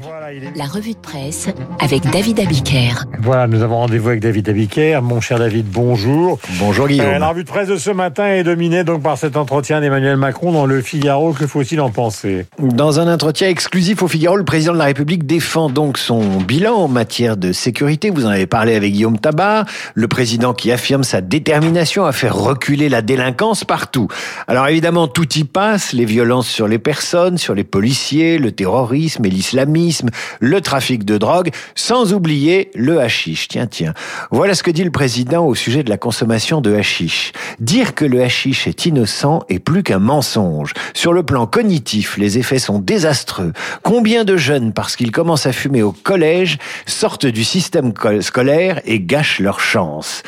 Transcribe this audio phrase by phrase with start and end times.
[0.00, 0.56] Voilà, il est...
[0.56, 1.48] La revue de presse
[1.80, 3.06] avec David Abiker.
[3.20, 5.00] voilà, nous avons rendez-vous avec David Abiker.
[5.02, 6.38] Mon cher David, bonjour.
[6.60, 7.06] Bonjour Guillaume.
[7.06, 10.16] Euh, la revue de presse de ce matin est dominée donc par cet entretien d'Emmanuel
[10.16, 11.32] Macron dans le Figaro.
[11.32, 12.46] Que faut-il en penser?
[12.60, 16.74] Dans un entretien exclusif au Figaro, le président de la République défend donc son bilan
[16.74, 18.10] en matière de sécurité.
[18.10, 19.64] Vous en avez parlé avec Guillaume Tabar,
[19.94, 24.06] le président qui affirme sa détermination à faire reculer la délinquance partout.
[24.46, 29.24] Alors évidemment, tout y passe, les violences sur les personnes, sur les policiers, le terrorisme
[29.24, 30.10] et l'islamisme,
[30.40, 33.48] le trafic de drogue, sans oublier le hashish.
[33.48, 33.94] Tiens, tiens.
[34.30, 37.32] Voilà ce que dit le président au sujet de la consommation de hashish.
[37.60, 40.74] Dire que le hashish est innocent est plus qu'un mensonge.
[40.94, 43.52] Sur le plan cognitif, les effets sont désastreux.
[43.82, 49.00] Combien de jeunes, parce qu'ils commencent à fumer au collège, sortent du système scolaire et
[49.00, 50.22] gâchent leur chance?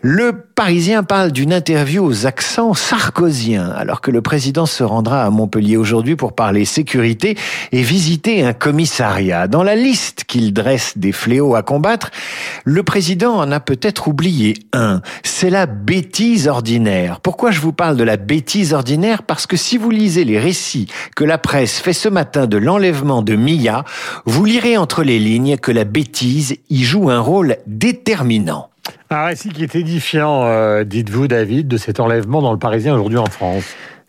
[0.00, 5.30] Le Parisien parle d'une interview aux accents sarkoziens, alors que le président se rendra à
[5.30, 7.36] Montpellier aujourd'hui pour parler sécurité
[7.72, 9.48] et visiter un commissariat.
[9.48, 12.12] Dans la liste qu'il dresse des fléaux à combattre,
[12.64, 15.02] le président en a peut-être oublié un.
[15.24, 17.18] C'est la bêtise ordinaire.
[17.20, 19.24] Pourquoi je vous parle de la bêtise ordinaire?
[19.24, 23.22] Parce que si vous lisez les récits que la presse fait ce matin de l'enlèvement
[23.22, 23.84] de Mia,
[24.26, 28.70] vous lirez entre les lignes que la bêtise y joue un rôle déterminant.
[29.10, 33.16] Un récit qui est édifiant, euh, dites-vous, David, de cet enlèvement dans le Parisien aujourd'hui
[33.16, 33.64] en France.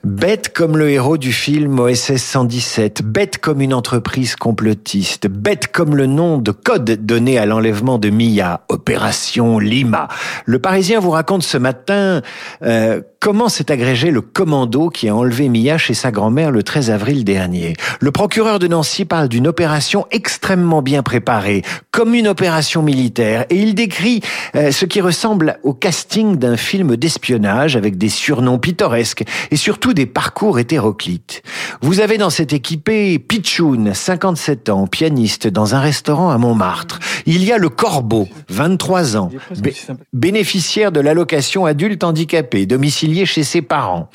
[0.05, 5.94] Bête comme le héros du film OSS 117, bête comme une entreprise complotiste, bête comme
[5.94, 10.08] le nom de code donné à l'enlèvement de Mia, Opération Lima.
[10.45, 12.22] Le Parisien vous raconte ce matin
[12.64, 16.92] euh, comment s'est agrégé le commando qui a enlevé Mia chez sa grand-mère le 13
[16.92, 17.73] avril dernier.
[18.00, 21.61] Le procureur de Nancy parle d'une opération extrêmement bien préparée,
[21.92, 24.22] comme une opération militaire, et il décrit
[24.55, 29.89] euh, ce qui ressemble au casting d'un film d'espionnage avec des surnoms pittoresques et surtout
[29.94, 31.42] des parcours hétéroclites.
[31.82, 37.00] Vous avez dans cette équipée Pichoun, 57 ans, pianiste dans un restaurant à Montmartre.
[37.26, 39.32] Il y a le Corbeau, 23 ans,
[40.14, 44.10] bénéficiaire de l'allocation adulte handicapé, domicile chez ses parents.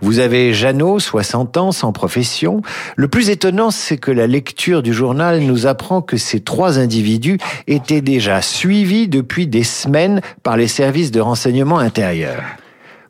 [0.00, 2.62] Vous avez Jeannot, 60 ans, sans profession.
[2.96, 7.38] Le plus étonnant, c'est que la lecture du journal nous apprend que ces trois individus
[7.66, 12.42] étaient déjà suivis depuis des semaines par les services de renseignement intérieur.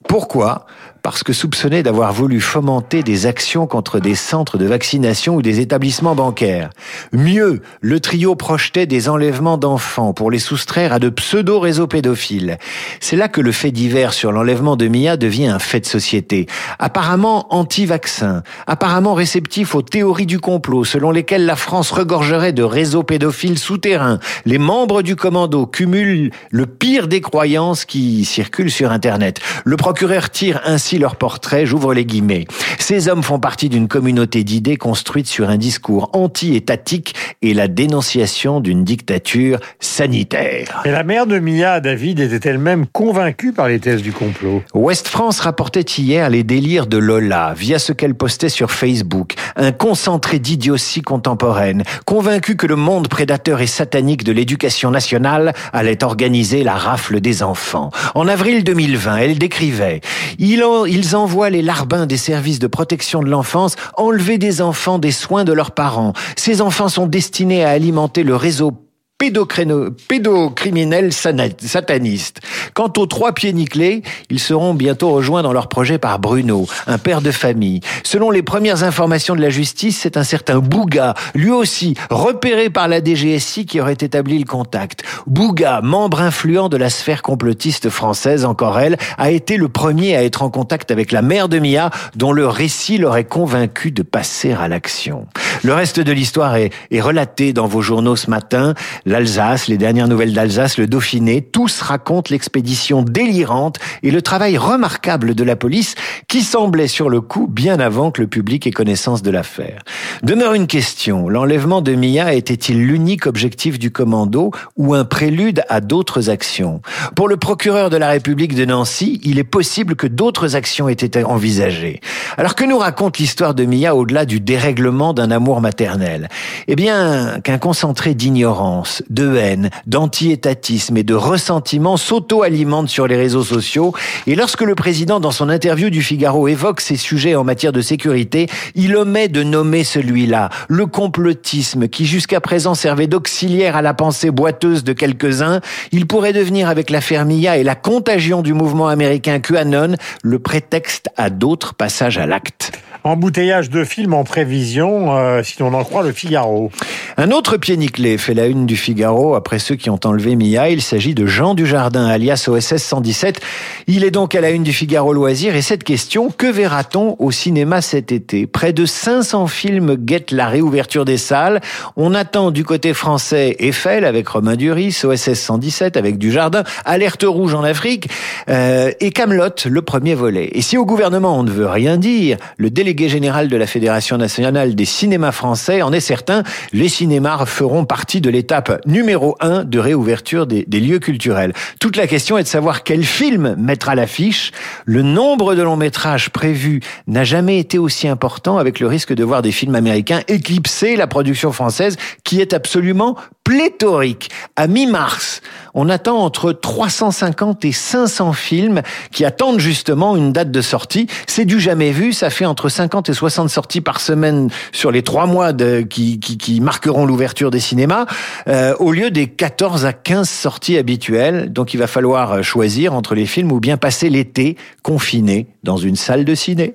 [0.09, 0.67] Pourquoi?
[1.07, 5.61] Parce que soupçonné d'avoir voulu fomenter des actions contre des centres de vaccination ou des
[5.61, 6.71] établissements bancaires.
[7.13, 12.59] Mieux, le trio projetait des enlèvements d'enfants pour les soustraire à de pseudo-réseaux pédophiles.
[12.99, 16.49] C'est là que le fait divers sur l'enlèvement de Mia devient un fait de société.
[16.81, 23.05] Apparemment anti-vaccin, apparemment réceptif aux théories du complot selon lesquelles la France regorgerait de réseaux
[23.05, 24.19] pédophiles souterrains.
[24.45, 29.39] Les membres du commando cumulent le pire des croyances qui circulent sur Internet.
[29.65, 32.47] Le procureur tire ainsi leur portrait, j'ouvre les guillemets.
[32.79, 38.61] Ces hommes font partie d'une communauté d'idées construite sur un discours anti-étatique et la dénonciation
[38.61, 40.83] d'une dictature sanitaire.
[40.85, 44.63] Et la mère de Mia, David, était elle-même convaincue par les thèses du complot.
[44.75, 49.35] Ouest France rapportait hier les délires de Lola via ce qu'elle postait sur Facebook.
[49.57, 56.05] Un concentré d'idiotie contemporaine, convaincue que le monde prédateur et satanique de l'éducation nationale allait
[56.05, 57.91] organiser la rafle des enfants.
[58.15, 60.01] En avril 2020, elle décrivait,
[60.39, 64.99] il en, ils envoient les larbins des services de protection de l'enfance enlever des enfants
[64.99, 66.13] des soins de leurs parents.
[66.37, 68.73] Ces enfants sont destinés à alimenter le réseau
[69.19, 72.41] pédocriminels satanistes.
[72.75, 76.99] Quant aux trois pieds nickelés, ils seront bientôt rejoints dans leur projet par Bruno, un
[76.99, 77.81] père de famille.
[78.05, 82.89] Selon les premières informations de la justice, c'est un certain Bouga, lui aussi repéré par
[82.89, 85.03] la DGSI qui aurait établi le contact.
[85.27, 90.25] Bouga, membre influent de la sphère complotiste française, encore elle, a été le premier à
[90.25, 94.53] être en contact avec la mère de Mia, dont le récit l'aurait convaincu de passer
[94.53, 95.27] à l'action.
[95.63, 98.75] Le reste de l'histoire est, relaté dans vos journaux ce matin
[99.05, 105.35] l'Alsace, les dernières nouvelles d'Alsace, le Dauphiné, tous racontent l'expédition délirante et le travail remarquable
[105.35, 105.95] de la police
[106.29, 109.83] qui semblait sur le coup bien avant que le public ait connaissance de l'affaire.
[110.23, 115.81] Demeure une question, l'enlèvement de Mia était-il l'unique objectif du commando ou un prélude à
[115.81, 116.81] d'autres actions?
[117.15, 120.93] Pour le procureur de la République de Nancy, il est possible que d'autres actions aient
[120.93, 122.01] été envisagées.
[122.37, 126.29] Alors que nous raconte l'histoire de Mia au-delà du dérèglement d'un amour maternel
[126.69, 133.45] Eh bien, qu'un concentré d'ignorance, de haine, d'anti-étatisme et de ressentiment s'auto-alimentent sur les réseaux
[133.45, 133.95] sociaux.
[134.27, 137.81] Et lorsque le président, dans son interview du Figaro, évoque ces sujets en matière de
[137.81, 143.95] sécurité, il omet de nommer celui-là, le complotisme, qui jusqu'à présent servait d'auxiliaire à la
[143.95, 145.61] pensée boiteuse de quelques-uns.
[145.93, 151.09] Il pourrait devenir, avec la Fermilla et la contagion du mouvement américain QAnon, le prétexte
[151.17, 152.73] à d'autres passages à l'acte.
[153.07, 156.71] Embouteillage de films en prévision, euh, si l'on en croit le Figaro.
[157.17, 160.69] Un autre pied nickelé fait la une du Figaro après ceux qui ont enlevé Mia.
[160.69, 163.41] Il s'agit de Jean Dujardin, alias OSS 117.
[163.87, 165.55] Il est donc à la une du Figaro Loisirs.
[165.55, 168.47] Et cette question, que verra-t-on au cinéma cet été?
[168.47, 171.61] Près de 500 films guettent la réouverture des salles.
[171.97, 177.55] On attend du côté français Eiffel avec Romain Duris, OSS 117 avec Dujardin, Alerte rouge
[177.55, 178.09] en Afrique
[178.49, 180.51] euh, et Camelot, le premier volet.
[180.53, 184.17] Et si au gouvernement on ne veut rien dire, le délégué général de la Fédération
[184.17, 189.65] nationale des cinémas français en est certain, les cinémas feront partie de l'étape numéro 1
[189.65, 191.53] de réouverture des, des lieux culturels.
[191.81, 194.53] Toute la question est de savoir quel film mettre à l'affiche.
[194.85, 199.25] Le nombre de longs métrages prévus n'a jamais été aussi important avec le risque de
[199.25, 203.17] voir des films américains éclipser la production française qui est absolument
[203.47, 204.29] pléthorique.
[204.57, 205.41] À mi-mars,
[205.73, 208.83] on attend entre 350 et 500 films
[209.13, 211.07] qui attendent justement une date de sortie.
[211.29, 212.13] C'est du jamais vu.
[212.13, 216.19] Ça fait entre 50 et 60 sorties par semaine sur les trois mois de, qui,
[216.19, 218.07] qui, qui marqueront l'ouverture des cinémas,
[218.49, 221.53] euh, au lieu des 14 à 15 sorties habituelles.
[221.53, 225.95] Donc il va falloir choisir entre les films ou bien passer l'été confiné dans une
[225.95, 226.75] salle de ciné.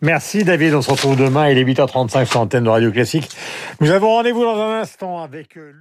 [0.00, 3.28] Merci David, on se retrouve demain, il est 8h35 sur l'antenne de Radio Classique.
[3.80, 5.72] Nous avons rendez-vous dans un instant avec euh.